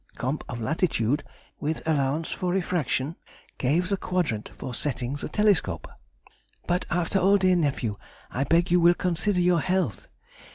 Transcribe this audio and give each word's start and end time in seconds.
—comp. 0.17 0.43
of 0.49 0.59
latitude, 0.59 1.23
with 1.59 1.87
allowance 1.87 2.31
for 2.31 2.51
refraction, 2.51 3.15
gave 3.59 3.87
the 3.89 3.97
quadrant 3.97 4.49
for 4.57 4.73
setting 4.73 5.13
the 5.13 5.29
telescope. 5.29 5.87
But 6.65 6.87
after 6.89 7.19
all, 7.19 7.37
dear 7.37 7.55
Nephew, 7.55 7.97
I 8.31 8.45
beg 8.45 8.71
you 8.71 8.79
will 8.79 8.95
consider 8.95 9.39
your 9.41 9.61
health. 9.61 10.07